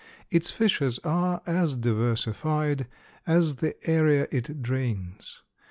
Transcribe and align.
Its 0.31 0.49
fishes 0.49 0.97
are 1.03 1.43
as 1.45 1.75
diversified 1.75 2.87
as 3.27 3.57
the 3.57 3.75
area 3.87 4.27
it 4.31 4.63
drains. 4.63 5.43